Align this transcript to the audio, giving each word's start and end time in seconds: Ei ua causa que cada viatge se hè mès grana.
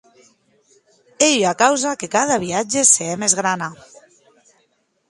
Ei 1.27 1.35
ua 1.43 1.53
causa 1.63 1.97
que 1.99 2.11
cada 2.17 2.41
viatge 2.45 2.81
se 2.93 3.01
hè 3.11 3.15
mès 3.21 3.33
grana. 3.39 3.69